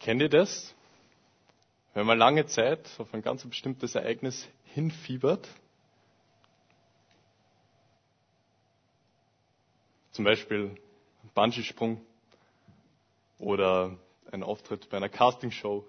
[0.00, 0.74] Kennt ihr das?
[1.92, 5.46] Wenn man lange Zeit auf ein ganz bestimmtes Ereignis hinfiebert,
[10.12, 10.70] zum Beispiel
[11.22, 12.00] ein Bungee-Sprung
[13.38, 13.98] oder
[14.32, 15.84] ein Auftritt bei einer Castingshow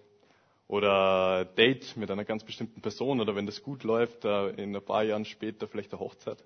[0.67, 4.83] oder Date mit einer ganz bestimmten Person oder wenn das gut läuft, äh, in ein
[4.83, 6.41] paar Jahren später vielleicht eine Hochzeit.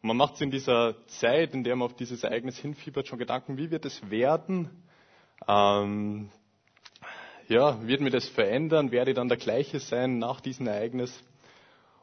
[0.00, 3.18] Und man macht sich in dieser Zeit, in der man auf dieses Ereignis hinfiebert, schon
[3.18, 4.70] Gedanken, wie wird es werden?
[5.46, 6.30] Ähm,
[7.48, 8.90] ja, wird mir das verändern?
[8.90, 11.22] Werde ich dann der gleiche sein nach diesem Ereignis?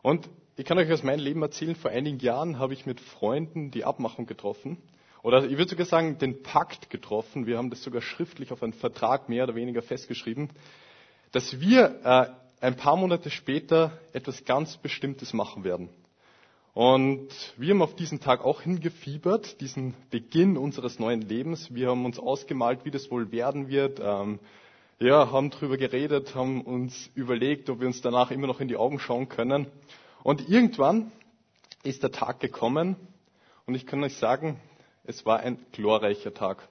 [0.01, 3.71] Und ich kann euch aus meinem Leben erzählen, vor einigen Jahren habe ich mit Freunden
[3.71, 4.77] die Abmachung getroffen.
[5.23, 7.45] Oder ich würde sogar sagen, den Pakt getroffen.
[7.45, 10.49] Wir haben das sogar schriftlich auf einen Vertrag mehr oder weniger festgeschrieben,
[11.31, 15.89] dass wir äh, ein paar Monate später etwas ganz Bestimmtes machen werden.
[16.73, 17.27] Und
[17.57, 21.73] wir haben auf diesen Tag auch hingefiebert, diesen Beginn unseres neuen Lebens.
[21.73, 23.99] Wir haben uns ausgemalt, wie das wohl werden wird.
[24.01, 24.39] Ähm,
[25.01, 28.77] ja, haben drüber geredet, haben uns überlegt, ob wir uns danach immer noch in die
[28.77, 29.65] Augen schauen können.
[30.21, 31.11] Und irgendwann
[31.81, 32.95] ist der Tag gekommen
[33.65, 34.59] und ich kann euch sagen,
[35.03, 36.67] es war ein glorreicher Tag.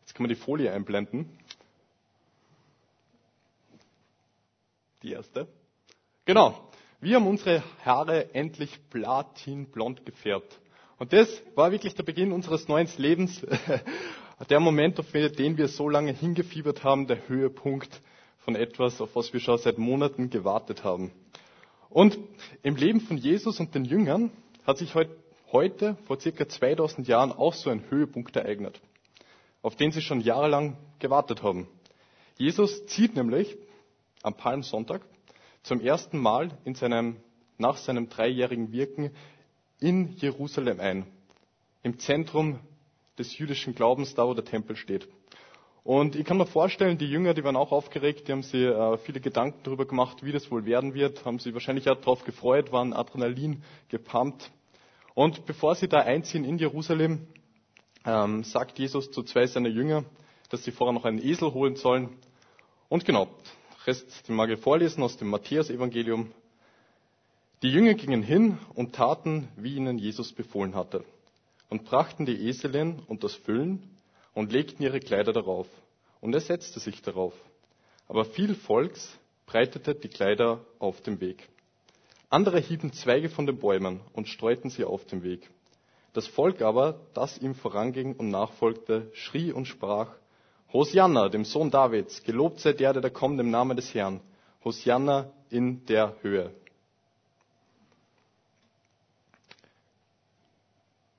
[0.00, 1.30] Jetzt kann man die Folie einblenden.
[5.04, 5.46] Die erste.
[6.24, 6.68] Genau.
[7.00, 10.58] Wir haben unsere Haare endlich platinblond gefärbt.
[10.98, 13.46] Und das war wirklich der Beginn unseres neuen Lebens.
[14.46, 18.00] der Moment, auf den wir so lange hingefiebert haben, der Höhepunkt
[18.38, 21.12] von etwas, auf was wir schon seit Monaten gewartet haben.
[21.90, 22.18] Und
[22.62, 24.30] im Leben von Jesus und den Jüngern
[24.64, 24.94] hat sich
[25.52, 28.80] heute, vor circa 2000 Jahren, auch so ein Höhepunkt ereignet,
[29.62, 31.66] auf den sie schon jahrelang gewartet haben.
[32.38, 33.58] Jesus zieht nämlich
[34.22, 35.02] am Palmsonntag
[35.62, 37.16] zum ersten Mal in seinem,
[37.58, 39.10] nach seinem dreijährigen Wirken
[39.80, 41.06] in Jerusalem ein,
[41.82, 42.60] im Zentrum
[43.20, 45.06] des jüdischen Glaubens, da wo der Tempel steht.
[45.84, 48.98] Und ich kann mir vorstellen, die Jünger, die waren auch aufgeregt, die haben sich äh,
[48.98, 52.72] viele Gedanken darüber gemacht, wie das wohl werden wird, haben sich wahrscheinlich auch darauf gefreut,
[52.72, 54.50] waren Adrenalin gepumpt.
[55.14, 57.26] Und bevor sie da einziehen in Jerusalem,
[58.04, 60.04] ähm, sagt Jesus zu zwei seiner Jünger,
[60.50, 62.10] dass sie vorher noch einen Esel holen sollen.
[62.88, 63.28] Und genau,
[63.86, 66.30] Rest, den mag ich vorlesen aus dem Matthäus-Evangelium.
[67.62, 71.04] Die Jünger gingen hin und taten, wie ihnen Jesus befohlen hatte
[71.70, 73.82] und brachten die Eselin und das Füllen
[74.34, 75.66] und legten ihre Kleider darauf.
[76.20, 77.32] Und er setzte sich darauf.
[78.08, 81.48] Aber viel Volks breitete die Kleider auf dem Weg.
[82.28, 85.48] Andere hieben Zweige von den Bäumen und streuten sie auf dem Weg.
[86.12, 90.12] Das Volk aber, das ihm voranging und nachfolgte, schrie und sprach,
[90.72, 94.20] Hosianna, dem Sohn Davids, gelobt sei der, der kommt im Namen des Herrn.
[94.64, 96.52] Hosianna in der Höhe.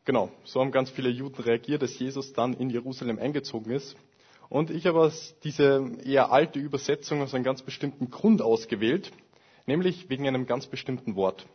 [0.03, 3.95] Genau, so haben ganz viele Juden reagiert, dass Jesus dann in Jerusalem eingezogen ist.
[4.49, 5.13] Und ich habe
[5.43, 9.11] diese eher alte Übersetzung aus einem ganz bestimmten Grund ausgewählt,
[9.67, 11.45] nämlich wegen einem ganz bestimmten Wort.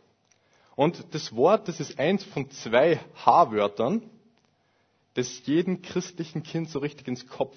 [0.77, 4.01] Und das Wort, das ist eins von zwei H-Wörtern,
[5.15, 7.55] das jedem christlichen Kind so richtig ins Kopf,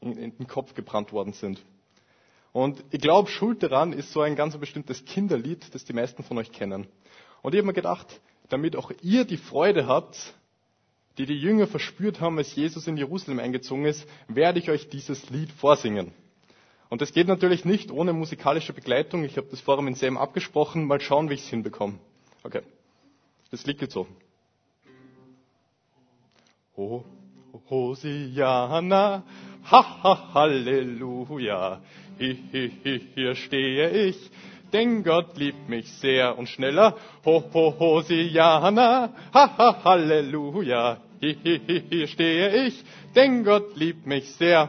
[0.00, 1.60] in den Kopf gebrannt worden sind.
[2.52, 6.38] Und ich glaube, Schuld daran ist so ein ganz bestimmtes Kinderlied, das die meisten von
[6.38, 6.86] euch kennen.
[7.42, 8.20] Und ich habe mir gedacht,
[8.52, 10.34] damit auch ihr die Freude habt,
[11.18, 15.30] die die Jünger verspürt haben, als Jesus in Jerusalem eingezogen ist, werde ich euch dieses
[15.30, 16.12] Lied vorsingen.
[16.88, 19.24] Und das geht natürlich nicht ohne musikalische Begleitung.
[19.24, 20.86] Ich habe das vorher mit Sam abgesprochen.
[20.86, 21.98] Mal schauen, wie ich es hinbekomme.
[22.42, 22.62] Okay.
[23.50, 24.06] Das Lied geht so.
[26.76, 27.04] Oh,
[27.68, 29.22] Hosiana,
[29.70, 31.80] ha, ha, Halleluja.
[32.18, 34.30] Hi, hi, hi, hier stehe ich,
[34.72, 36.96] denn Gott liebt mich sehr und schneller.
[37.24, 40.98] Ho, ho, Hosiana, ha, ha, Halleluja.
[41.22, 42.82] Hi, hi, hi, hier stehe ich,
[43.14, 44.68] denn Gott liebt mich sehr.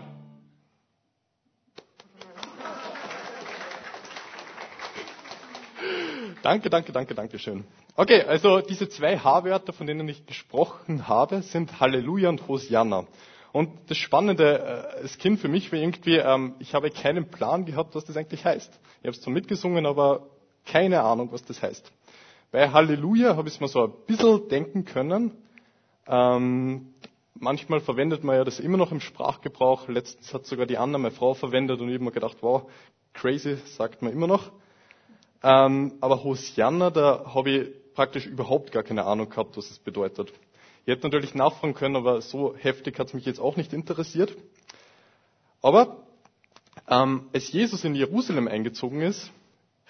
[6.43, 7.63] Danke, danke, danke, danke schön.
[7.95, 13.05] Okay, also diese zwei H-Wörter, von denen ich gesprochen habe, sind Halleluja und Hosianna.
[13.53, 17.65] Und das Spannende, das äh, Kind für mich war irgendwie, ähm, ich habe keinen Plan
[17.65, 18.79] gehabt, was das eigentlich heißt.
[19.01, 20.27] Ich habe es zwar mitgesungen, aber
[20.65, 21.91] keine Ahnung, was das heißt.
[22.51, 25.31] Bei Halleluja habe ich es mir so ein bisschen denken können.
[26.07, 26.93] Ähm,
[27.33, 29.87] manchmal verwendet man ja das immer noch im Sprachgebrauch.
[29.87, 32.69] Letztens hat sogar die Anna, meine Frau, verwendet und ich habe mir gedacht, wow,
[33.13, 34.51] crazy, sagt man immer noch.
[35.43, 40.31] Ähm, aber Hosianna, da habe ich praktisch überhaupt gar keine Ahnung gehabt, was es bedeutet.
[40.85, 44.35] Ich hätte natürlich nachfragen können, aber so heftig hat es mich jetzt auch nicht interessiert.
[45.61, 45.97] Aber
[46.87, 49.31] ähm, als Jesus in Jerusalem eingezogen ist,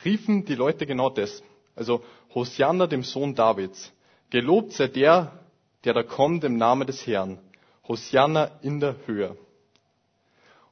[0.03, 1.43] riefen die Leute genau das.
[1.75, 2.03] Also
[2.35, 3.93] Hosianna dem Sohn Davids.
[4.29, 5.39] Gelobt sei der,
[5.85, 7.39] der da kommt im Namen des Herrn.
[7.87, 9.37] Hosianna in der Höhe.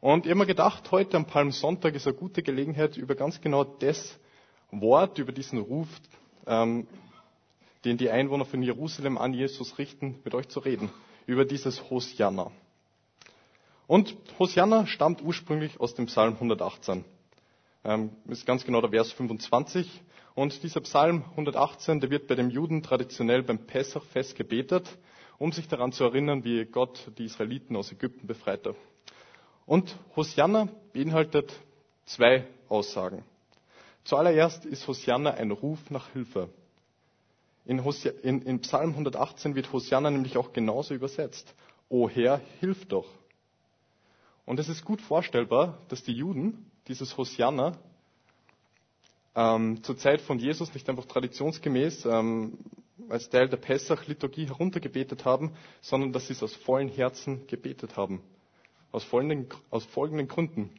[0.01, 3.63] Und ich habe mir gedacht, heute am Palmsonntag ist eine gute Gelegenheit, über ganz genau
[3.63, 4.17] das
[4.71, 5.87] Wort, über diesen Ruf,
[6.47, 6.87] ähm,
[7.85, 10.89] den die Einwohner von Jerusalem an Jesus richten, mit euch zu reden.
[11.25, 12.51] Über dieses Hosianna.
[13.87, 17.05] Und Hosianna stammt ursprünglich aus dem Psalm 118.
[17.83, 20.01] Ähm, ist ganz genau der Vers 25.
[20.35, 24.87] Und dieser Psalm 118, der wird bei den Juden traditionell beim Pessachfest gebetet,
[25.37, 28.75] um sich daran zu erinnern, wie Gott die Israeliten aus Ägypten befreite.
[29.65, 31.53] Und Hosianna beinhaltet
[32.05, 33.23] zwei Aussagen.
[34.03, 36.49] Zuallererst ist Hosianna ein Ruf nach Hilfe.
[37.69, 41.53] In, Hosia, in, in Psalm 118 wird Hosianna nämlich auch genauso übersetzt.
[41.87, 43.05] O Herr, hilf doch.
[44.47, 47.77] Und es ist gut vorstellbar, dass die Juden dieses Hosianna
[49.35, 52.57] ähm, zur Zeit von Jesus nicht einfach traditionsgemäß ähm,
[53.07, 58.23] als Teil der Pessach-Liturgie heruntergebetet haben, sondern dass sie es aus vollen Herzen gebetet haben.
[58.91, 60.71] Aus folgenden, aus folgenden Gründen.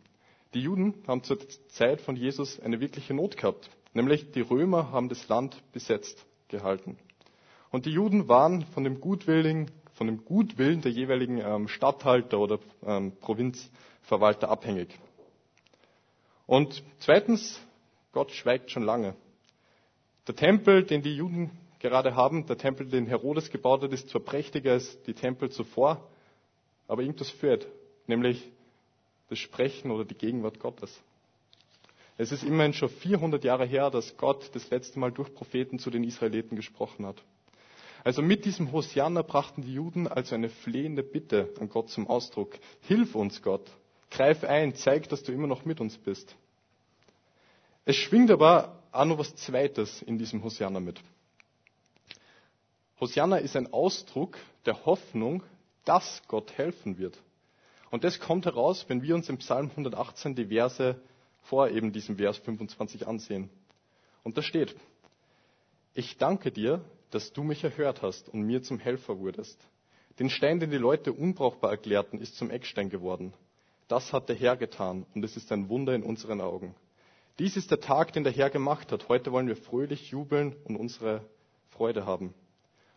[0.55, 1.39] Die Juden haben zur
[1.69, 6.99] Zeit von Jesus eine wirkliche Not gehabt, nämlich die Römer haben das Land besetzt gehalten.
[7.71, 12.59] Und die Juden waren von dem Gutwillen, von dem Gutwillen der jeweiligen ähm, Statthalter oder
[12.85, 14.99] ähm, Provinzverwalter abhängig.
[16.47, 17.61] Und zweitens,
[18.13, 19.15] Gott schweigt schon lange.
[20.27, 24.21] Der Tempel, den die Juden gerade haben, der Tempel, den Herodes gebaut hat, ist zwar
[24.21, 26.09] prächtiger als die Tempel zuvor,
[26.89, 27.67] aber irgendwas fehlt,
[28.07, 28.51] nämlich
[29.29, 31.03] das Sprechen oder die Gegenwart Gottes.
[32.21, 35.89] Es ist immerhin schon 400 Jahre her, dass Gott das letzte Mal durch Propheten zu
[35.89, 37.17] den Israeliten gesprochen hat.
[38.05, 42.59] Also mit diesem Hosianna brachten die Juden also eine flehende Bitte an Gott zum Ausdruck.
[42.83, 43.71] Hilf uns, Gott.
[44.11, 46.37] Greif ein, zeig, dass du immer noch mit uns bist.
[47.87, 51.01] Es schwingt aber auch noch was Zweites in diesem Hosianna mit.
[53.01, 54.37] Hosianna ist ein Ausdruck
[54.67, 55.43] der Hoffnung,
[55.87, 57.17] dass Gott helfen wird.
[57.91, 61.01] Und das kommt heraus, wenn wir uns im Psalm 118 die Verse
[61.43, 63.51] vor eben diesem Vers 25 ansehen.
[64.23, 64.77] Und da steht,
[65.95, 69.59] ich danke dir, dass du mich erhört hast und mir zum Helfer wurdest.
[70.19, 73.33] Den Stein, den die Leute unbrauchbar erklärten, ist zum Eckstein geworden.
[73.89, 76.75] Das hat der Herr getan und es ist ein Wunder in unseren Augen.
[77.39, 79.09] Dies ist der Tag, den der Herr gemacht hat.
[79.09, 81.25] Heute wollen wir fröhlich jubeln und unsere
[81.71, 82.35] Freude haben.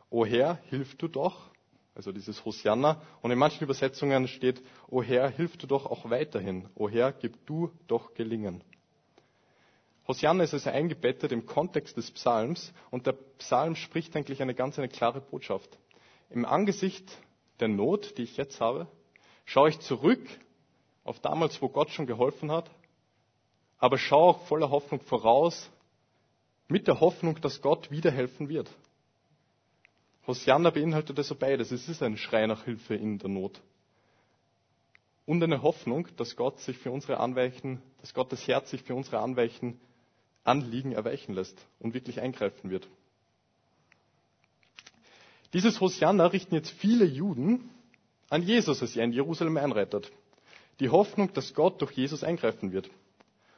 [0.09, 1.52] O Herr, hilf du doch.
[1.95, 3.01] Also dieses Hosianna.
[3.21, 6.67] Und in manchen Übersetzungen steht, O Herr, hilf du doch auch weiterhin.
[6.75, 8.63] O Herr, gib du doch gelingen.
[10.07, 14.77] Hosianna ist also eingebettet im Kontext des Psalms und der Psalm spricht eigentlich eine ganz
[14.77, 15.77] eine klare Botschaft.
[16.29, 17.09] Im Angesicht
[17.59, 18.87] der Not, die ich jetzt habe,
[19.45, 20.19] schaue ich zurück
[21.05, 22.69] auf damals, wo Gott schon geholfen hat,
[23.77, 25.69] aber schaue auch voller Hoffnung voraus,
[26.67, 28.69] mit der Hoffnung, dass Gott wieder helfen wird.
[30.25, 31.71] Hosianna beinhaltet also beides.
[31.71, 33.61] Es ist ein Schrei nach Hilfe in der Not.
[35.25, 39.19] Und eine Hoffnung, dass Gott sich für unsere Anweichen, dass Gottes Herz sich für unsere
[39.19, 39.79] Anweichen,
[40.43, 42.87] Anliegen erweichen lässt und wirklich eingreifen wird.
[45.53, 47.69] Dieses Hosianna richten jetzt viele Juden
[48.29, 50.11] an Jesus, als er in Jerusalem einreitet.
[50.79, 52.89] Die Hoffnung, dass Gott durch Jesus eingreifen wird.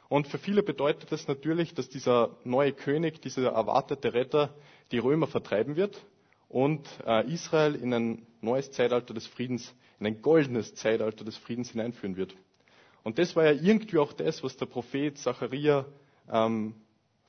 [0.09, 4.53] Und für viele bedeutet das natürlich, dass dieser neue König, dieser erwartete Retter
[4.91, 6.00] die Römer vertreiben wird
[6.50, 11.71] und äh, Israel in ein neues Zeitalter des Friedens, in ein goldenes Zeitalter des Friedens
[11.71, 12.36] hineinführen wird.
[13.03, 15.86] Und das war ja irgendwie auch das, was der Prophet Zacharia
[16.31, 16.75] ähm,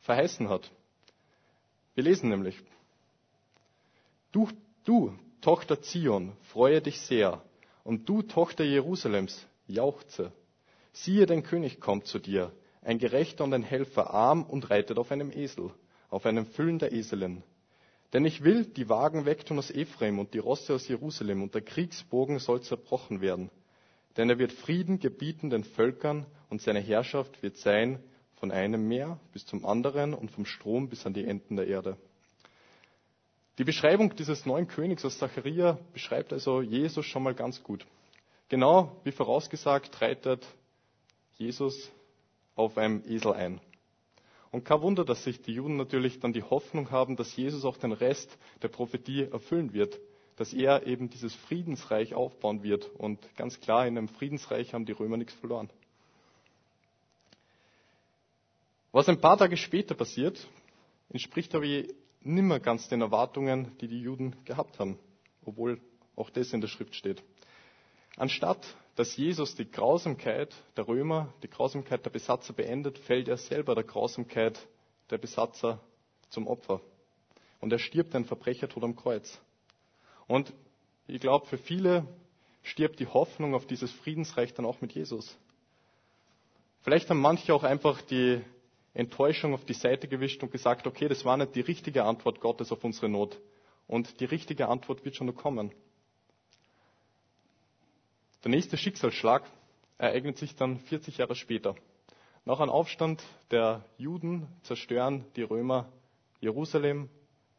[0.00, 0.70] verheißen hat.
[1.94, 2.56] Wir lesen nämlich,
[4.32, 4.48] du,
[4.84, 7.42] du, Tochter Zion, freue dich sehr,
[7.84, 10.32] und du, Tochter Jerusalems, jauchze.
[10.92, 12.52] Siehe, dein König kommt zu dir,
[12.82, 15.70] ein Gerechter und ein Helfer, arm und reitet auf einem Esel,
[16.08, 17.42] auf einem Füllen der Eselin.
[18.12, 21.62] Denn ich will die Wagen wegtun aus Ephraim und die Rosse aus Jerusalem, und der
[21.62, 23.50] Kriegsbogen soll zerbrochen werden.
[24.16, 27.98] Denn er wird Frieden gebieten den Völkern, und seine Herrschaft wird sein
[28.36, 31.96] von einem Meer bis zum anderen und vom Strom bis an die Enden der Erde.
[33.58, 37.86] Die Beschreibung dieses neuen Königs aus Zacharia beschreibt also Jesus schon mal ganz gut.
[38.48, 40.46] Genau wie vorausgesagt reitet
[41.38, 41.90] Jesus
[42.54, 43.60] auf einem Esel ein.
[44.50, 47.76] Und kein Wunder, dass sich die Juden natürlich dann die Hoffnung haben, dass Jesus auch
[47.76, 49.98] den Rest der Prophetie erfüllen wird,
[50.36, 52.88] dass er eben dieses Friedensreich aufbauen wird.
[52.96, 55.68] Und ganz klar, in einem Friedensreich haben die Römer nichts verloren.
[58.92, 60.48] Was ein paar Tage später passiert,
[61.10, 61.66] entspricht aber
[62.22, 64.98] nimmer ganz den Erwartungen, die die Juden gehabt haben,
[65.44, 65.80] obwohl
[66.16, 67.22] auch das in der Schrift steht.
[68.16, 73.74] Anstatt dass Jesus die Grausamkeit der Römer, die Grausamkeit der Besatzer beendet, fällt er selber
[73.74, 74.58] der Grausamkeit
[75.10, 75.80] der Besatzer
[76.30, 76.80] zum Opfer.
[77.60, 79.38] Und er stirbt ein Verbrechertod am Kreuz.
[80.26, 80.52] Und
[81.06, 82.06] ich glaube, für viele
[82.62, 85.36] stirbt die Hoffnung auf dieses Friedensreich dann auch mit Jesus.
[86.80, 88.40] Vielleicht haben manche auch einfach die
[88.94, 92.72] Enttäuschung auf die Seite gewischt und gesagt, okay, das war nicht die richtige Antwort Gottes
[92.72, 93.38] auf unsere Not.
[93.86, 95.70] Und die richtige Antwort wird schon noch kommen.
[98.46, 99.42] Der nächste Schicksalsschlag
[99.98, 101.74] ereignet sich dann 40 Jahre später.
[102.44, 105.92] Nach einem Aufstand der Juden zerstören die Römer
[106.40, 107.08] Jerusalem,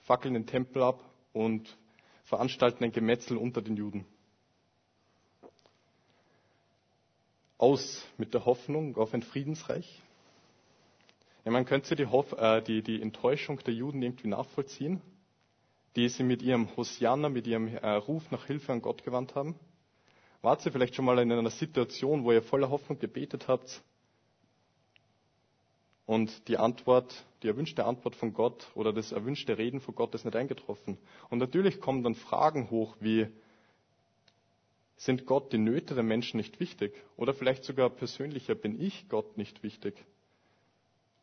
[0.03, 1.03] fackeln den Tempel ab
[1.33, 1.77] und
[2.23, 4.05] veranstalten ein Gemetzel unter den Juden.
[7.57, 10.01] Aus mit der Hoffnung auf ein Friedensreich.
[11.43, 15.01] Ja, man könnte die, Hoff äh, die, die Enttäuschung der Juden irgendwie nachvollziehen,
[15.97, 19.59] die sie mit ihrem Hosianna, mit ihrem äh, Ruf nach Hilfe an Gott gewandt haben.
[20.47, 23.83] Wart ihr vielleicht schon mal in einer Situation, wo ihr voller Hoffnung gebetet habt
[26.05, 30.23] und die Antwort, die erwünschte Antwort von Gott oder das erwünschte Reden von Gott ist
[30.23, 30.97] nicht eingetroffen?
[31.29, 33.27] Und natürlich kommen dann Fragen hoch wie,
[34.95, 36.93] sind Gott die Nöte der Menschen nicht wichtig?
[37.17, 39.95] Oder vielleicht sogar persönlicher, bin ich Gott nicht wichtig?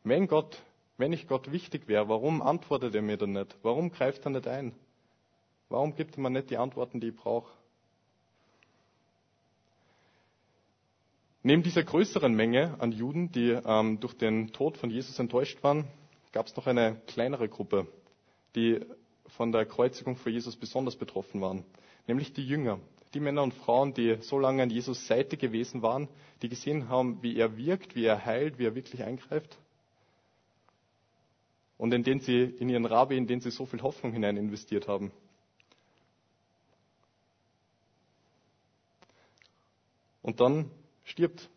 [0.02, 0.62] Wenn Gott,
[0.98, 3.56] wenn ich Gott wichtig wäre, warum antwortet er mir dann nicht?
[3.62, 4.74] Warum greift er nicht ein?
[5.70, 7.50] Warum gibt er mir nicht die Antworten, die ich brauche?
[11.46, 15.84] Neben dieser größeren Menge an Juden, die ähm, durch den Tod von Jesus enttäuscht waren,
[16.32, 17.86] gab es noch eine kleinere Gruppe,
[18.54, 18.80] die
[19.26, 21.62] von der Kreuzigung für Jesus besonders betroffen waren,
[22.06, 22.80] nämlich die Jünger,
[23.12, 26.08] die Männer und Frauen, die so lange an Jesus Seite gewesen waren,
[26.40, 29.58] die gesehen haben, wie er wirkt, wie er heilt, wie er wirklich eingreift.
[31.76, 34.88] Und in den sie, in ihren Rabbi, in den sie so viel Hoffnung hinein investiert
[34.88, 35.12] haben.
[40.22, 40.70] Und dann
[41.04, 41.48] stirbt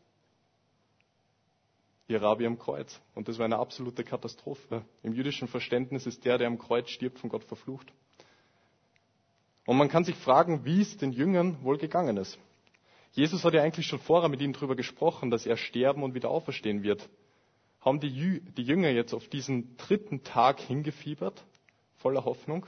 [2.08, 3.00] ihr Rabbi am Kreuz.
[3.16, 4.84] Und das war eine absolute Katastrophe.
[5.04, 7.92] Im jüdischen Verständnis ist der, der am Kreuz stirbt, von Gott verflucht.
[9.66, 12.40] Und man kann sich fragen, wie es den Jüngern wohl gegangen ist.
[13.12, 16.30] Jesus hat ja eigentlich schon vorher mit ihnen darüber gesprochen, dass er sterben und wieder
[16.30, 17.10] auferstehen wird.
[17.82, 21.44] Haben die, Jü die Jünger jetzt auf diesen dritten Tag hingefiebert,
[21.98, 22.66] voller Hoffnung?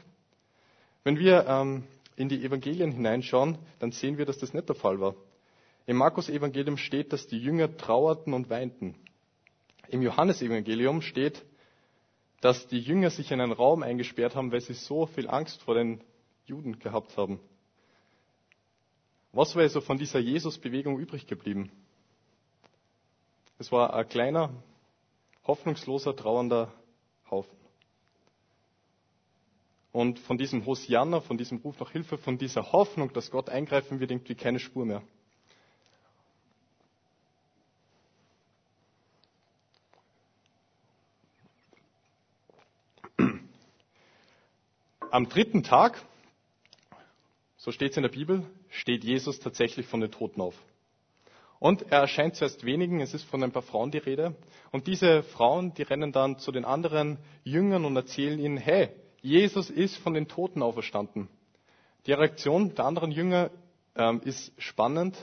[1.04, 1.84] Wenn wir ähm,
[2.16, 5.16] in die Evangelien hineinschauen, dann sehen wir, dass das nicht der Fall war.
[5.90, 8.94] Im Markus-Evangelium steht, dass die Jünger trauerten und weinten.
[9.88, 11.44] Im Johannesevangelium steht,
[12.42, 15.74] dass die Jünger sich in einen Raum eingesperrt haben, weil sie so viel Angst vor
[15.74, 16.04] den
[16.46, 17.40] Juden gehabt haben.
[19.32, 21.72] Was war also von dieser Jesus-Bewegung übrig geblieben?
[23.58, 24.54] Es war ein kleiner,
[25.48, 26.72] hoffnungsloser, trauernder
[27.32, 27.58] Haufen.
[29.92, 34.00] Und von diesem Hosianna, von diesem Ruf nach Hilfe, von dieser Hoffnung, dass Gott eingreifen
[34.00, 35.02] wird, irgendwie keine Spur mehr.
[45.12, 46.00] Am dritten Tag,
[47.58, 50.54] so steht es in der Bibel, steht Jesus tatsächlich von den Toten auf.
[51.58, 54.36] Und er erscheint zuerst wenigen, es ist von ein paar Frauen die Rede.
[54.72, 58.90] Und diese Frauen, die rennen dann zu den anderen Jüngern und erzählen ihnen, hey,
[59.22, 61.28] Jesus ist von den Toten auferstanden.
[62.06, 63.50] Die Reaktion der anderen Jünger
[63.96, 65.18] ähm, ist spannend,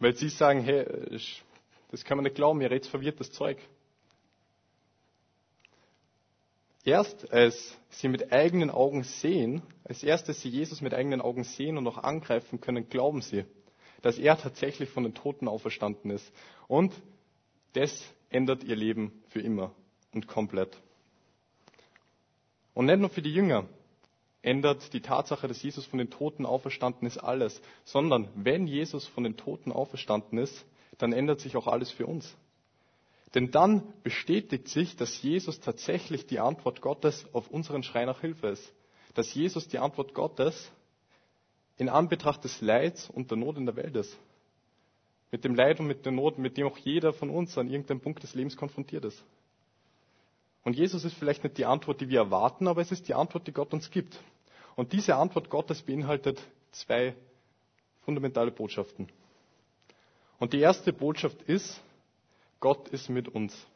[0.00, 0.84] weil sie sagen, hey,
[1.90, 3.58] das kann man nicht glauben, ihr redet verwirrtes Zeug.
[6.84, 11.76] Erst als sie mit eigenen Augen sehen, als erstes sie Jesus mit eigenen Augen sehen
[11.76, 13.44] und auch angreifen können, glauben sie,
[14.02, 16.32] dass er tatsächlich von den Toten auferstanden ist.
[16.66, 16.94] Und
[17.72, 19.72] das ändert ihr Leben für immer
[20.12, 20.80] und komplett.
[22.74, 23.66] Und nicht nur für die Jünger
[24.42, 29.24] ändert die Tatsache, dass Jesus von den Toten auferstanden ist, alles, sondern wenn Jesus von
[29.24, 30.64] den Toten auferstanden ist,
[30.96, 32.36] dann ändert sich auch alles für uns.
[33.34, 38.48] Denn dann bestätigt sich, dass Jesus tatsächlich die Antwort Gottes auf unseren Schrei nach Hilfe
[38.48, 38.72] ist.
[39.14, 40.70] Dass Jesus die Antwort Gottes
[41.76, 44.16] in Anbetracht des Leids und der Not in der Welt ist.
[45.30, 48.00] Mit dem Leid und mit der Not, mit dem auch jeder von uns an irgendeinem
[48.00, 49.22] Punkt des Lebens konfrontiert ist.
[50.64, 53.46] Und Jesus ist vielleicht nicht die Antwort, die wir erwarten, aber es ist die Antwort,
[53.46, 54.18] die Gott uns gibt.
[54.74, 56.40] Und diese Antwort Gottes beinhaltet
[56.72, 57.14] zwei
[58.04, 59.08] fundamentale Botschaften.
[60.38, 61.80] Und die erste Botschaft ist,
[62.60, 63.66] Gott ist mit uns.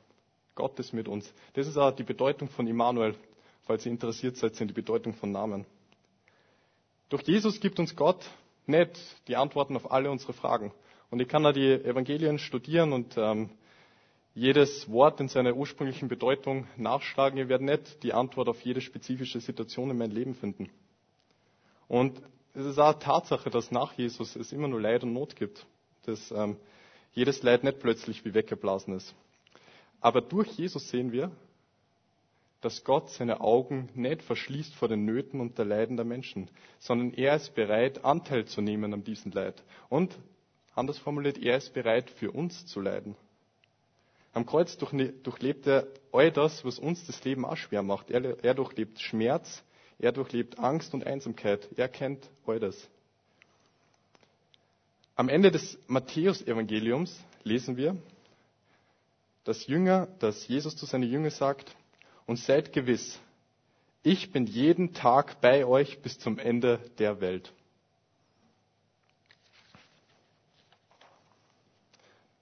[0.55, 1.33] Gott ist mit uns.
[1.55, 3.15] Das ist auch die Bedeutung von Immanuel,
[3.63, 5.65] falls ihr interessiert seid, sind die Bedeutung von Namen.
[7.09, 8.25] Durch Jesus gibt uns Gott
[8.67, 8.99] nicht
[9.29, 10.73] die Antworten auf alle unsere Fragen.
[11.11, 13.51] Und ich kann da die Evangelien studieren und ähm,
[14.35, 17.39] jedes Wort in seiner ursprünglichen Bedeutung nachschlagen.
[17.39, 20.71] Ihr werdet nicht die Antwort auf jede spezifische Situation in meinem Leben finden.
[21.87, 22.23] Und
[22.55, 25.67] es ist auch Tatsache, dass nach Jesus es immer nur Leid und Not gibt.
[26.05, 26.57] Das ähm,
[27.13, 29.15] jedes Leid nicht plötzlich wie weggeblasen ist.
[30.01, 31.31] Aber durch Jesus sehen wir,
[32.61, 37.13] dass Gott seine Augen nicht verschließt vor den Nöten und der Leiden der Menschen, sondern
[37.13, 39.63] er ist bereit, Anteil zu nehmen an diesem Leid.
[39.89, 40.17] Und,
[40.75, 43.17] anders formuliert, er ist bereit, für uns zu leiden.
[44.33, 48.11] Am Kreuz durchlebt er all das, was uns das Leben auch schwer macht.
[48.11, 49.63] Er, durchlebt Schmerz,
[49.99, 51.69] er durchlebt Angst und Einsamkeit.
[51.77, 52.89] Er kennt all das.
[55.15, 57.97] Am Ende des Matthäus-Evangeliums lesen wir,
[59.45, 61.77] dass, Jünger, dass Jesus zu seinen Jüngern sagt,
[62.27, 63.21] und seid gewiss,
[64.03, 67.53] ich bin jeden Tag bei euch bis zum Ende der Welt.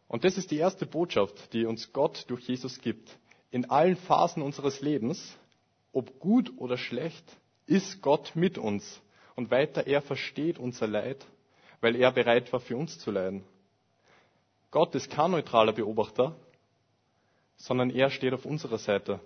[0.07, 3.17] Und das ist die erste Botschaft, die uns Gott durch Jesus gibt.
[3.51, 5.37] In allen Phasen unseres Lebens,
[5.93, 7.25] ob gut oder schlecht,
[7.67, 9.01] ist Gott mit uns.
[9.35, 11.25] Und weiter, er versteht unser Leid,
[11.81, 13.45] weil er bereit war, für uns zu leiden.
[14.71, 16.37] Gott ist kein neutraler Beobachter,
[17.57, 19.21] sondern er steht auf unserer Seite.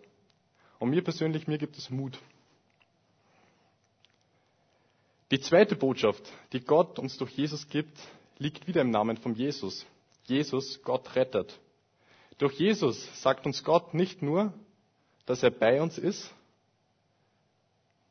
[0.79, 2.19] Und mir persönlich, mir gibt es Mut.
[5.31, 7.97] Die zweite Botschaft, die Gott uns durch Jesus gibt,
[8.39, 9.87] liegt wieder im Namen von Jesus.
[10.25, 11.59] Jesus, Gott rettet.
[12.39, 14.53] Durch Jesus sagt uns Gott nicht nur,
[15.27, 16.33] dass er bei uns ist,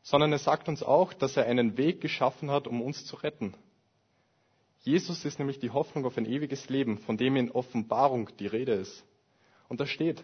[0.01, 3.53] sondern er sagt uns auch, dass er einen Weg geschaffen hat, um uns zu retten.
[4.83, 8.73] Jesus ist nämlich die Hoffnung auf ein ewiges Leben, von dem in Offenbarung die Rede
[8.73, 9.03] ist.
[9.69, 10.23] Und da steht,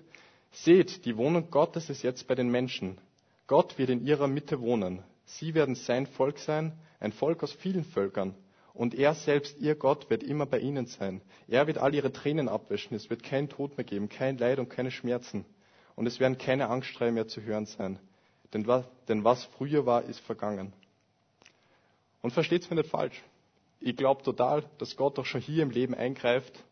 [0.51, 2.97] seht, die Wohnung Gottes ist jetzt bei den Menschen.
[3.47, 5.01] Gott wird in ihrer Mitte wohnen.
[5.25, 8.35] Sie werden sein Volk sein, ein Volk aus vielen Völkern.
[8.73, 11.21] Und er selbst, ihr Gott, wird immer bei ihnen sein.
[11.47, 12.95] Er wird all ihre Tränen abwischen.
[12.95, 15.45] Es wird kein Tod mehr geben, kein Leid und keine Schmerzen.
[15.95, 17.97] Und es werden keine Angstschreie mehr zu hören sein.
[18.53, 20.73] Denn was, denn was früher war, ist vergangen.
[22.21, 23.21] Und versteht's mir nicht falsch.
[23.81, 26.63] Ich glaube total, dass Gott auch schon hier im Leben eingreift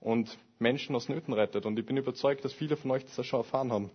[0.00, 1.66] und Menschen aus Nöten rettet.
[1.66, 3.90] Und ich bin überzeugt, dass viele von euch das schon erfahren haben.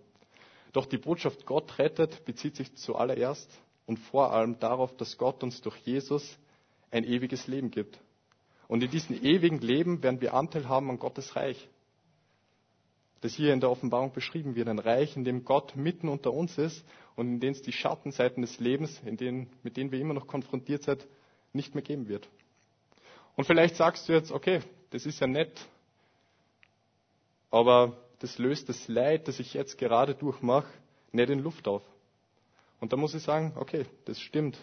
[0.74, 3.50] Doch die Botschaft Gott rettet bezieht sich zuallererst
[3.88, 6.38] und vor allem darauf, dass Gott uns durch Jesus
[6.92, 8.00] ein ewiges Leben gibt.
[8.68, 11.68] Und in diesem ewigen Leben werden wir Anteil haben an Gottes Reich.
[13.20, 14.68] Das hier in der Offenbarung beschrieben wird.
[14.68, 18.42] Ein Reich, in dem Gott mitten unter uns ist und in dem es die Schattenseiten
[18.42, 21.08] des Lebens, denen, mit denen wir immer noch konfrontiert sind,
[21.54, 22.30] nicht mehr geben wird.
[23.36, 25.52] Und vielleicht sagst du jetzt, okay, das ist ja nett,
[27.50, 30.68] aber das löst das Leid, das ich jetzt gerade durchmache,
[31.12, 31.84] nicht in Luft auf.
[32.80, 34.58] Und da muss ich sagen, okay, das stimmt.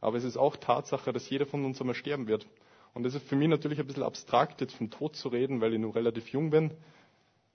[0.00, 2.46] Aber es ist auch Tatsache, dass jeder von uns einmal sterben wird.
[2.92, 5.72] Und das ist für mich natürlich ein bisschen abstrakt, jetzt vom Tod zu reden, weil
[5.72, 6.72] ich nur relativ jung bin.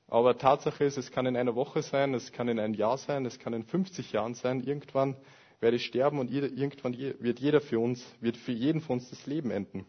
[0.08, 3.26] Aber Tatsache ist, es kann in einer Woche sein, es kann in einem Jahr sein,
[3.26, 4.62] es kann in 50 Jahren sein.
[4.62, 5.16] Irgendwann
[5.60, 9.26] werde ich sterben und irgendwann wird jeder für uns, wird für jeden von uns das
[9.28, 9.86] Leben enden.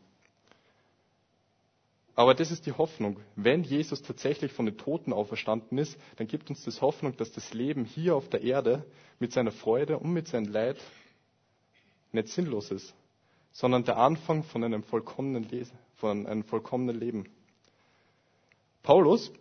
[2.20, 3.16] Aber das ist die Hoffnung.
[3.34, 7.54] Wenn Jesus tatsächlich von den Toten auferstanden ist, dann gibt uns das Hoffnung, dass das
[7.54, 8.84] Leben hier auf der Erde
[9.20, 10.76] mit seiner Freude und mit seinem Leid
[12.12, 12.94] nicht sinnlos ist,
[13.52, 17.24] sondern der Anfang von einem vollkommenen, Lesen, von einem vollkommenen Leben.
[18.82, 19.32] Paulus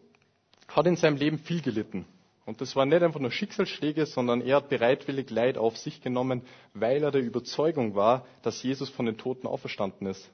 [0.69, 2.05] hat in seinem Leben viel gelitten.
[2.45, 6.43] Und das waren nicht einfach nur Schicksalsschläge, sondern er hat bereitwillig Leid auf sich genommen,
[6.73, 10.31] weil er der Überzeugung war, dass Jesus von den Toten auferstanden ist.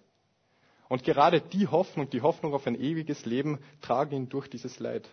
[0.88, 5.10] Und gerade die Hoffnung, die Hoffnung auf ein ewiges Leben, tragen ihn durch dieses Leid.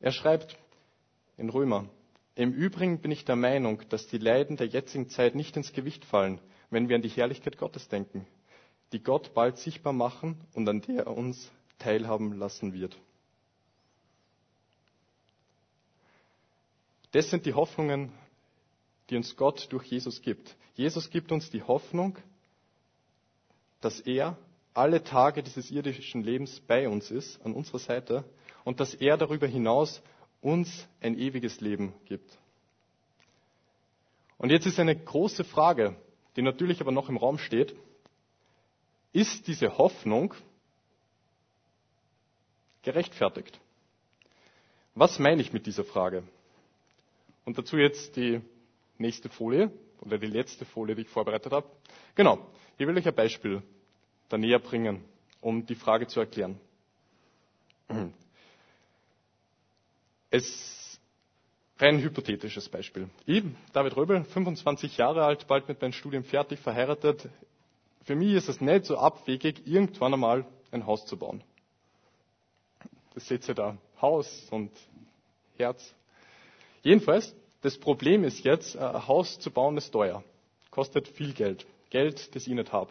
[0.00, 0.56] Er schreibt
[1.36, 1.88] in Römer,
[2.34, 6.04] im Übrigen bin ich der Meinung, dass die Leiden der jetzigen Zeit nicht ins Gewicht
[6.04, 8.26] fallen, wenn wir an die Herrlichkeit Gottes denken,
[8.92, 12.96] die Gott bald sichtbar machen und an der er uns teilhaben lassen wird.
[17.12, 18.12] Das sind die Hoffnungen,
[19.08, 20.54] die uns Gott durch Jesus gibt.
[20.74, 22.18] Jesus gibt uns die Hoffnung,
[23.86, 24.36] dass er
[24.74, 28.24] alle Tage dieses irdischen Lebens bei uns ist, an unserer Seite,
[28.64, 30.02] und dass er darüber hinaus
[30.40, 32.36] uns ein ewiges Leben gibt.
[34.38, 35.94] Und jetzt ist eine große Frage,
[36.34, 37.76] die natürlich aber noch im Raum steht.
[39.12, 40.34] Ist diese Hoffnung
[42.82, 43.60] gerechtfertigt?
[44.96, 46.24] Was meine ich mit dieser Frage?
[47.44, 48.40] Und dazu jetzt die
[48.98, 49.70] nächste Folie
[50.00, 51.70] oder die letzte Folie, die ich vorbereitet habe.
[52.16, 53.62] Genau, ich will euch ein Beispiel
[54.28, 55.04] da näher bringen,
[55.40, 56.58] um die Frage zu erklären.
[60.30, 60.98] Es
[61.78, 63.08] rein hypothetisches Beispiel.
[63.26, 67.28] Ich, David Röbel, 25 Jahre alt, bald mit meinem Studium fertig, verheiratet.
[68.04, 71.42] Für mich ist es nicht so abwegig, irgendwann einmal ein Haus zu bauen.
[73.14, 73.76] Das seht ihr da.
[74.00, 74.70] Haus und
[75.56, 75.94] Herz.
[76.82, 80.22] Jedenfalls, das Problem ist jetzt, ein Haus zu bauen ist teuer.
[80.70, 81.66] Kostet viel Geld.
[81.90, 82.90] Geld, das ich nicht habe.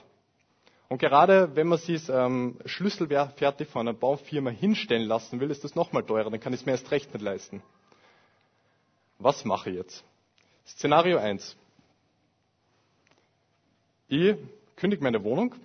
[0.88, 5.76] Und gerade wenn man sich ähm, schlüsselfertig von einer Baufirma hinstellen lassen will, ist das
[5.76, 7.64] nochmal teurer, dann kann ich es mir erst recht nicht leisten.
[9.18, 10.04] Was mache ich jetzt?
[10.68, 11.58] Szenario 1.
[14.08, 14.36] Ich
[14.76, 15.56] kündige meine Wohnung,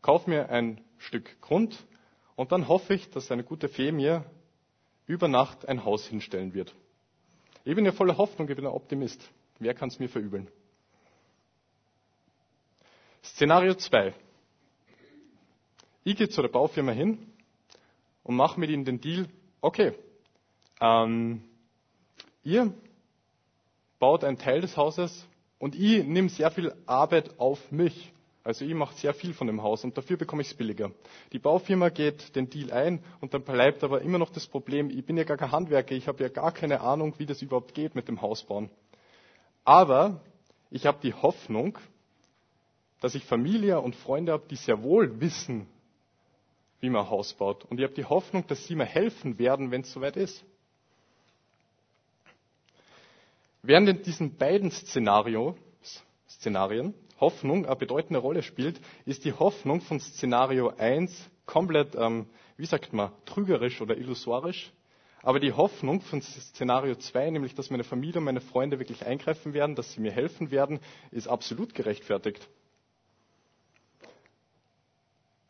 [0.00, 1.76] kaufe mir ein Stück Grund
[2.36, 4.24] und dann hoffe ich, dass eine gute Fee mir
[5.06, 6.74] über Nacht ein Haus hinstellen wird.
[7.64, 9.20] Ich bin ja voller Hoffnung, ich bin ein Optimist.
[9.58, 10.48] Wer kann es mir verübeln?
[13.24, 14.14] Szenario 2.
[16.04, 17.18] Ich gehe zu der Baufirma hin
[18.24, 19.28] und mache mit ihnen den Deal,
[19.60, 19.92] okay,
[20.80, 21.42] ähm,
[22.42, 22.74] ihr
[24.00, 25.26] baut einen Teil des Hauses
[25.60, 28.12] und ich nehme sehr viel Arbeit auf mich.
[28.42, 30.90] Also ich mache sehr viel von dem Haus und dafür bekomme ich es billiger.
[31.32, 35.06] Die Baufirma geht den Deal ein und dann bleibt aber immer noch das Problem, ich
[35.06, 37.94] bin ja gar kein Handwerker, ich habe ja gar keine Ahnung, wie das überhaupt geht
[37.94, 38.68] mit dem Hausbauen.
[39.64, 40.20] Aber
[40.70, 41.78] ich habe die Hoffnung,
[43.02, 45.66] dass ich Familie und Freunde habe, die sehr wohl wissen,
[46.78, 47.64] wie man Haus baut.
[47.64, 50.44] Und ich habe die Hoffnung, dass sie mir helfen werden, wenn es soweit ist.
[53.60, 55.56] Während in diesen beiden Szenario,
[56.28, 62.66] Szenarien Hoffnung eine bedeutende Rolle spielt, ist die Hoffnung von Szenario 1 komplett, ähm, wie
[62.66, 64.72] sagt man, trügerisch oder illusorisch.
[65.22, 69.54] Aber die Hoffnung von Szenario 2, nämlich dass meine Familie und meine Freunde wirklich eingreifen
[69.54, 70.78] werden, dass sie mir helfen werden,
[71.10, 72.48] ist absolut gerechtfertigt.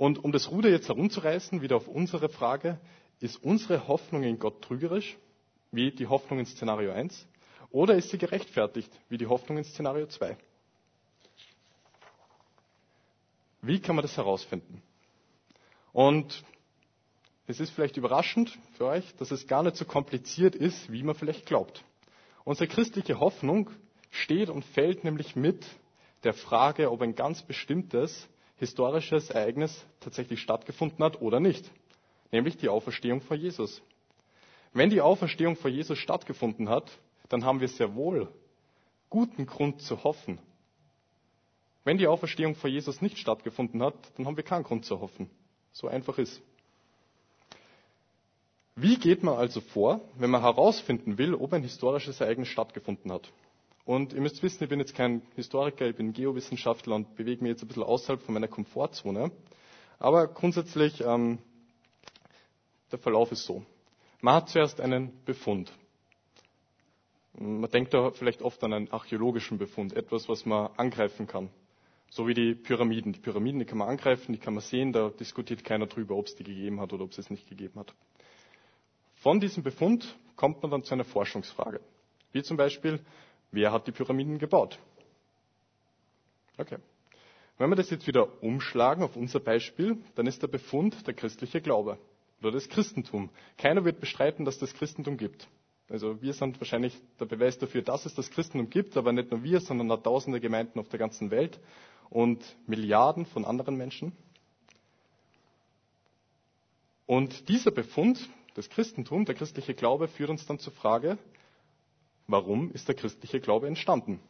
[0.03, 2.81] Und um das Ruder jetzt herumzureißen, wieder auf unsere Frage,
[3.21, 5.17] ist unsere Hoffnung in Gott trügerisch,
[5.71, 7.25] wie die Hoffnung in Szenario 1,
[7.71, 10.37] oder ist sie gerechtfertigt, wie die Hoffnung in Szenario 2?
[13.61, 14.83] Wie kann man das herausfinden?
[15.93, 16.43] Und
[17.47, 21.15] es ist vielleicht überraschend für euch, dass es gar nicht so kompliziert ist, wie man
[21.15, 21.85] vielleicht glaubt.
[22.43, 23.71] Unsere christliche Hoffnung
[24.11, 25.65] steht und fällt nämlich mit
[26.25, 28.29] der Frage, ob ein ganz bestimmtes
[28.63, 31.69] historisches Ereignis tatsächlich stattgefunden hat oder nicht,
[32.31, 33.83] nämlich die Auferstehung von Jesus.
[34.73, 36.89] Wenn die Auferstehung von Jesus stattgefunden hat,
[37.29, 38.29] dann haben wir sehr wohl
[39.11, 40.39] guten Grund zu hoffen.
[41.83, 45.29] Wenn die Auferstehung von Jesus nicht stattgefunden hat, dann haben wir keinen Grund zu hoffen.
[45.73, 46.41] So einfach ist.
[48.77, 53.29] Wie geht man also vor, wenn man herausfinden will, ob ein historisches Ereignis stattgefunden hat?
[53.85, 57.51] Und ihr müsst wissen, ich bin jetzt kein Historiker, ich bin Geowissenschaftler und bewege mich
[57.51, 59.33] jetzt ein bisschen außerhalb von meiner Komfortzone.
[59.99, 61.39] Aber grundsätzlich, ähm,
[62.93, 63.65] der Verlauf ist so.
[64.21, 65.73] Man hat zuerst einen Befund.
[67.33, 71.51] Man denkt da vielleicht oft an einen archäologischen Befund, etwas, was man angreifen kann.
[72.11, 73.13] So wie die Pyramiden.
[73.15, 76.27] Die Pyramiden, die kann man angreifen, die kann man sehen, da diskutiert keiner drüber, ob
[76.27, 77.95] es die gegeben hat oder ob es es nicht gegeben hat.
[79.17, 81.81] Von diesem Befund kommt man dann zu einer Forschungsfrage.
[82.33, 83.01] Wie zum Beispiel,
[83.53, 84.79] Wer hat die Pyramiden gebaut?
[86.59, 86.79] Okay.
[87.59, 91.61] Wenn wir das jetzt wieder umschlagen auf unser Beispiel, dann ist der Befund der christliche
[91.61, 91.99] Glaube
[92.41, 93.31] oder das Christentum.
[93.57, 95.47] Keiner wird bestreiten, dass das Christentum gibt.
[95.89, 99.45] Also wir sind wahrscheinlich der Beweis dafür, dass es das Christentum gibt, aber nicht nur
[99.45, 101.61] wir, sondern auch tausende Gemeinden auf der ganzen Welt
[102.09, 104.13] und Milliarden von anderen Menschen.
[107.07, 111.19] Und dieser Befund, das Christentum, der christliche Glaube, führt uns dann zur Frage,
[112.27, 114.21] Warum ist der christliche Glaube entstanden?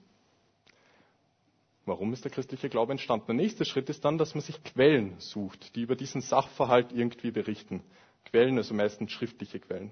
[1.85, 3.26] Warum ist der christliche Glaube entstanden?
[3.26, 7.33] Der nächste Schritt ist dann, dass man sich Quellen sucht, die über diesen Sachverhalt irgendwie
[7.33, 7.83] berichten.
[8.24, 9.90] Quellen, also meistens schriftliche Quellen.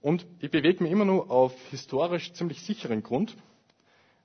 [0.00, 3.36] Und ich bewege mich immer nur auf historisch ziemlich sicheren Grund,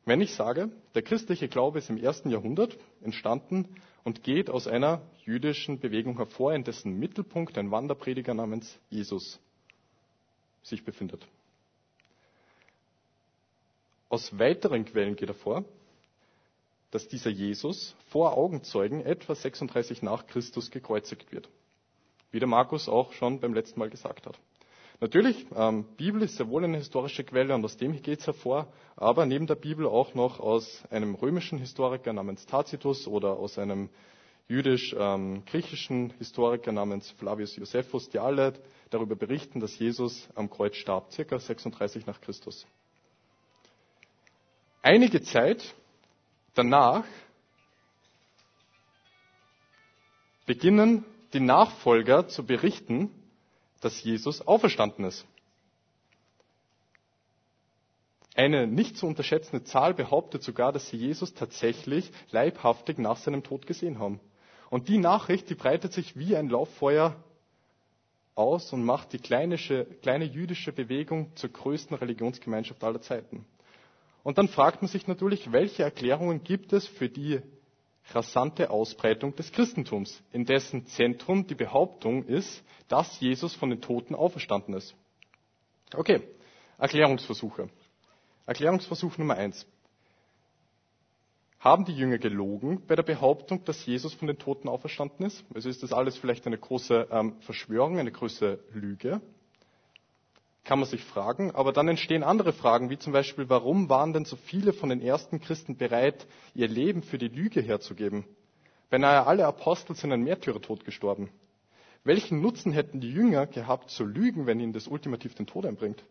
[0.06, 3.68] wenn ich sage, der christliche Glaube ist im ersten Jahrhundert entstanden
[4.04, 9.40] und geht aus einer jüdischen Bewegung hervor, in dessen Mittelpunkt ein Wanderprediger namens Jesus
[10.64, 11.28] sich befindet.
[14.10, 15.66] Aus weiteren Quellen geht hervor,
[16.92, 21.50] dass dieser Jesus vor Augenzeugen etwa 36 nach Christus gekreuzigt wird.
[22.32, 24.40] Wie der Markus auch schon beim letzten Mal gesagt hat.
[25.00, 28.68] Natürlich, ähm, Bibel ist sehr wohl eine historische Quelle und aus dem geht es hervor,
[28.96, 33.90] aber neben der Bibel auch noch aus einem römischen Historiker namens Tacitus oder aus einem
[34.48, 38.54] jüdisch-griechischen ähm, Historiker namens Flavius Josephus, die alle
[38.90, 42.66] darüber berichten, dass Jesus am Kreuz starb, circa 36 nach Christus.
[44.82, 45.76] Einige Zeit
[46.54, 47.04] danach
[50.46, 53.12] beginnen die Nachfolger zu berichten,
[53.82, 55.26] dass Jesus auferstanden ist.
[58.36, 63.66] Eine nicht zu unterschätzende Zahl behauptet sogar, dass sie Jesus tatsächlich leibhaftig nach seinem Tod
[63.66, 64.20] gesehen haben.
[64.70, 67.16] Und die Nachricht, die breitet sich wie ein Lauffeuer
[68.36, 73.46] aus und macht die kleine, kleine jüdische Bewegung zur größten Religionsgemeinschaft aller Zeiten.
[74.28, 77.40] Und dann fragt man sich natürlich, welche Erklärungen gibt es für die
[78.12, 84.16] rasante Ausbreitung des Christentums, in dessen Zentrum die Behauptung ist, dass Jesus von den Toten
[84.16, 84.94] auferstanden ist.
[85.94, 86.24] Okay,
[86.78, 87.70] Erklärungsversuche.
[88.46, 89.66] Erklärungsversuch Nummer eins.
[91.62, 95.46] Haben die Jünger gelogen bei der Behauptung, dass Jesus von den Toten auferstanden ist?
[95.56, 99.22] Also ist das alles vielleicht eine große ähm, Verschwörung, eine große Lüge?
[100.68, 101.52] Kann man sich fragen.
[101.52, 105.02] Aber dann entstehen andere Fragen, wie zum Beispiel, warum waren denn so viele von den
[105.02, 108.26] ersten Christen bereit, ihr Leben für die Lüge herzugeben?
[108.90, 111.30] Beinahe alle Apostel sind ein Märtyrertod gestorben.
[112.04, 116.04] Welchen Nutzen hätten die Jünger gehabt zu lügen, wenn ihnen das ultimativ den Tod einbringt?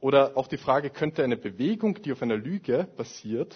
[0.00, 3.54] Oder auch die Frage, könnte eine Bewegung, die auf einer Lüge basiert,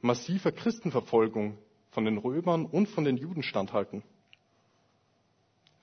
[0.00, 1.58] massiver Christenverfolgung
[1.92, 4.02] von den Römern und von den Juden standhalten?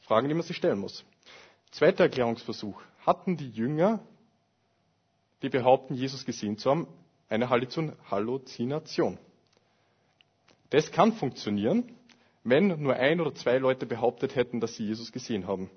[0.02, 1.06] Fragen, die man sich stellen muss.
[1.72, 2.82] Zweiter Erklärungsversuch.
[3.06, 4.00] Hatten die Jünger,
[5.42, 6.88] die behaupten, Jesus gesehen zu haben,
[7.30, 9.18] eine Halluzination?
[10.70, 11.96] Das kann funktionieren,
[12.44, 15.70] wenn nur ein oder zwei Leute behauptet hätten, dass sie Jesus gesehen haben.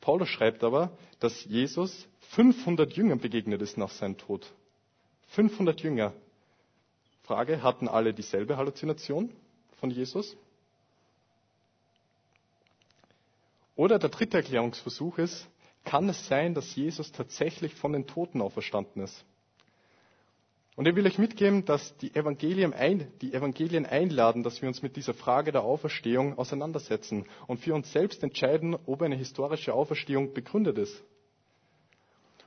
[0.00, 4.52] Paulus schreibt aber, dass Jesus 500 Jüngern begegnet ist nach seinem Tod.
[5.28, 6.12] 500 Jünger.
[7.24, 9.30] Frage, hatten alle dieselbe Halluzination
[9.80, 10.36] von Jesus?
[13.76, 15.48] Oder der dritte Erklärungsversuch ist,
[15.84, 19.24] kann es sein, dass Jesus tatsächlich von den Toten auferstanden ist?
[20.74, 24.82] Und ich will euch mitgeben, dass die Evangelien, ein, die Evangelien einladen, dass wir uns
[24.82, 30.34] mit dieser Frage der Auferstehung auseinandersetzen und für uns selbst entscheiden, ob eine historische Auferstehung
[30.34, 31.02] begründet ist.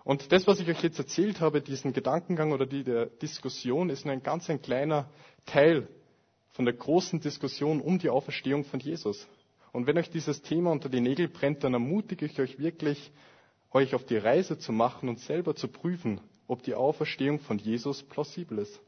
[0.03, 2.83] Und das, was ich euch jetzt erzählt habe, diesen Gedankengang oder die
[3.19, 5.09] Diskussion, ist nur ein ganz ein kleiner
[5.45, 5.87] Teil
[6.51, 9.27] von der großen Diskussion um die Auferstehung von Jesus.
[9.71, 13.11] Und wenn euch dieses Thema unter die Nägel brennt, dann ermutige ich euch wirklich,
[13.71, 18.03] euch auf die Reise zu machen und selber zu prüfen, ob die Auferstehung von Jesus
[18.03, 18.79] plausibel ist.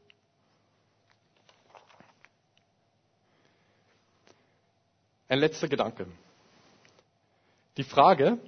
[5.28, 6.06] Ein letzter Gedanke.
[7.76, 8.38] Die Frage,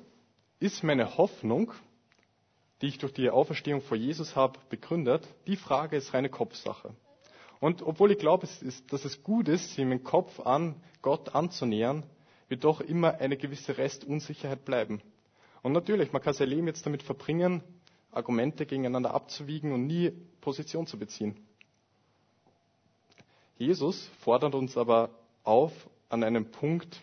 [0.65, 1.73] ist meine Hoffnung,
[2.81, 6.95] die ich durch die Auferstehung vor Jesus habe, begründet, die Frage ist reine Kopfsache.
[7.61, 8.49] Und obwohl ich glaube,
[8.89, 12.05] dass es gut ist, sich mit dem Kopf an Gott anzunähern,
[12.55, 15.03] wird doch immer eine gewisse Restunsicherheit bleiben.
[15.63, 17.65] Und natürlich, man kann sein Leben jetzt damit verbringen,
[18.13, 21.35] Argumente gegeneinander abzuwiegen und nie Position zu beziehen.
[23.59, 25.11] Jesus fordert uns aber
[25.43, 25.73] auf,
[26.09, 27.01] an einem Punkt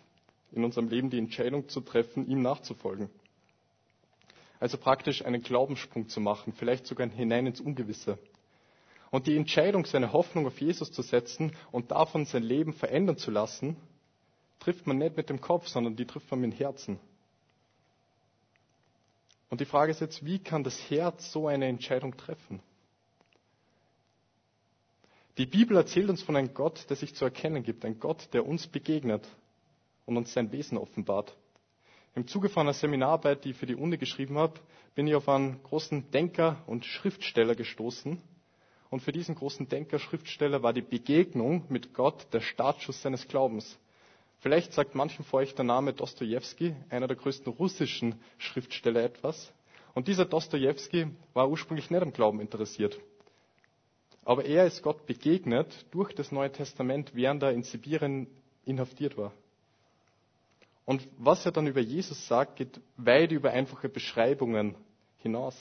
[0.53, 3.09] in unserem Leben die Entscheidung zu treffen, ihm nachzufolgen.
[4.61, 8.17] Also praktisch einen Glaubenssprung zu machen, vielleicht sogar hinein ins Ungewisse.
[9.09, 13.31] Und die Entscheidung, seine Hoffnung auf Jesus zu setzen und davon sein Leben verändern zu
[13.31, 13.75] lassen,
[14.61, 16.99] trifft man nicht mit dem Kopf, sondern die trifft man mit dem Herzen.
[19.49, 22.61] Und die Frage ist jetzt, wie kann das Herz so eine Entscheidung treffen?
[25.37, 28.45] Die Bibel erzählt uns von einem Gott, der sich zu erkennen gibt, ein Gott, der
[28.45, 29.27] uns begegnet
[30.05, 31.35] und uns sein Wesen offenbart.
[32.15, 34.59] Im Zuge von einer Seminararbeit, die ich für die Uni geschrieben habe,
[34.95, 38.21] bin ich auf einen großen Denker und Schriftsteller gestoßen.
[38.89, 43.77] Und für diesen großen Denker, Schriftsteller war die Begegnung mit Gott der Startschuss seines Glaubens.
[44.41, 49.53] Vielleicht sagt manchen von euch der Name Dostoevsky, einer der größten russischen Schriftsteller, etwas.
[49.93, 52.99] Und dieser Dostoevsky war ursprünglich nicht am Glauben interessiert.
[54.25, 58.27] Aber er ist Gott begegnet durch das Neue Testament, während er in Sibirien
[58.65, 59.31] inhaftiert war.
[60.85, 64.75] Und was er dann über Jesus sagt, geht weit über einfache Beschreibungen
[65.19, 65.55] hinaus.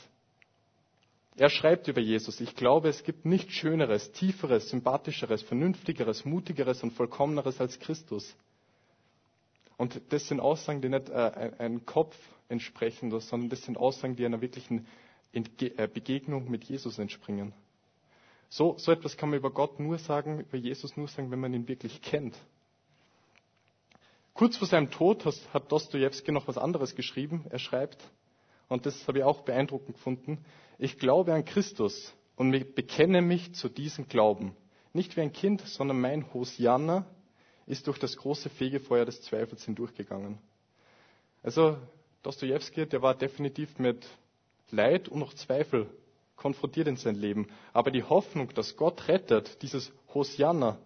[1.36, 6.92] Er schreibt über Jesus, ich glaube, es gibt nichts Schöneres, Tieferes, Sympathischeres, Vernünftigeres, Mutigeres und
[6.92, 8.34] Vollkommeneres als Christus.
[9.80, 12.14] Und das sind Aussagen, die nicht äh, einem Kopf
[12.50, 14.86] entsprechen, sondern das sind Aussagen, die einer wirklichen
[15.32, 17.54] äh, Begegnung mit Jesus entspringen.
[18.50, 21.54] So, so etwas kann man über Gott nur sagen, über Jesus nur sagen, wenn man
[21.54, 22.36] ihn wirklich kennt.
[24.34, 27.46] Kurz vor seinem Tod hat Dostoevsky noch was anderes geschrieben.
[27.48, 27.96] Er schreibt,
[28.68, 30.44] und das habe ich auch beeindruckend gefunden,
[30.76, 34.54] ich glaube an Christus und bekenne mich zu diesem Glauben.
[34.92, 37.06] Nicht wie ein Kind, sondern mein Hosianna
[37.70, 40.38] ist durch das große Fegefeuer des Zweifels hindurchgegangen.
[41.42, 41.76] Also
[42.24, 44.06] Dostoevsky, der war definitiv mit
[44.70, 45.88] Leid und noch Zweifel
[46.36, 47.46] konfrontiert in sein Leben.
[47.72, 50.78] Aber die Hoffnung, dass Gott rettet, dieses Hosianna,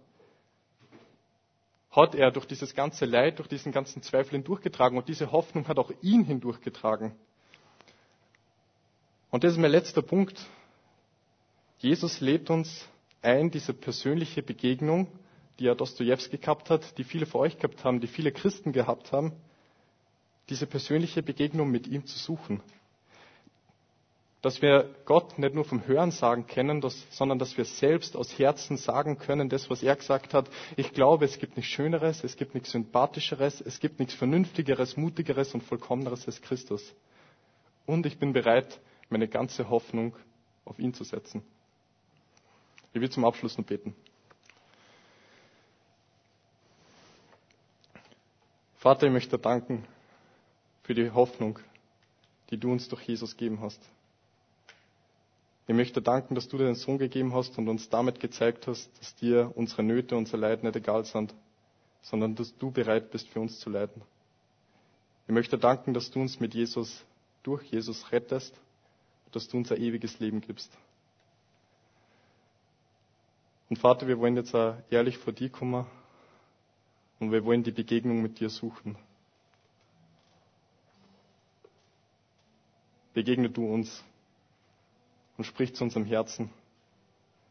[1.91, 4.99] hat er durch dieses ganze Leid, durch diesen ganzen Zweifel hindurchgetragen.
[4.99, 7.13] Und diese Hoffnung hat auch ihn hindurchgetragen.
[9.31, 10.45] Und das ist mein letzter Punkt.
[11.79, 12.87] Jesus lädt uns
[13.23, 15.09] ein, diese persönliche Begegnung
[15.59, 19.13] die ja Dostoevsky gehabt hat, die viele von euch gehabt haben, die viele Christen gehabt
[19.13, 19.33] haben,
[20.49, 22.61] diese persönliche Begegnung mit ihm zu suchen.
[24.43, 28.39] Dass wir Gott nicht nur vom Hören sagen kennen, dass, sondern dass wir selbst aus
[28.39, 30.51] Herzen sagen können, das, was er gesagt hat.
[30.77, 35.55] Ich glaube, es gibt nichts Schöneres, es gibt nichts Sympathischeres, es gibt nichts Vernünftigeres, Mutigeres
[35.55, 36.95] und Vollkommeneres als Christus.
[37.87, 40.15] Und ich bin bereit, meine ganze Hoffnung
[40.67, 41.43] auf ihn zu setzen.
[42.93, 43.95] Ich will zum Abschluss noch beten.
[48.85, 49.83] Vater, ich möchte danken
[50.83, 51.59] für die Hoffnung,
[52.51, 53.81] die du uns durch Jesus gegeben hast.
[55.67, 59.15] Ich möchte danken, dass du deinen Sohn gegeben hast und uns damit gezeigt hast, dass
[59.15, 61.33] dir unsere Nöte, unser Leid nicht egal sind,
[62.03, 64.03] sondern dass du bereit bist, für uns zu leiden.
[65.27, 67.03] Ich möchte danken, dass du uns mit Jesus,
[67.43, 68.55] durch Jesus rettest
[69.33, 70.71] dass du uns ein ewiges Leben gibst.
[73.71, 75.87] Und Vater, wir wollen jetzt auch ehrlich vor dir kommen
[77.25, 78.97] und wir wollen die Begegnung mit dir suchen.
[83.15, 84.05] Begegne du uns
[85.39, 86.51] und sprich zu unserem Herzen,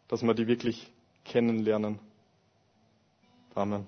[0.07, 0.91] dass wir die wirklich
[1.25, 1.97] kennenlernen.
[3.55, 3.87] Amen.